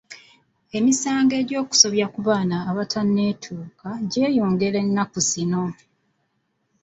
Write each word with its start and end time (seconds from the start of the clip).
Emisango 0.77 1.37
gy'okusobya 1.47 2.05
ku 2.13 2.19
baana 2.27 2.57
abatanneetuuka 2.71 3.89
gyeyongera 4.11 4.77
ennaku 4.85 5.19
zino. 5.29 5.63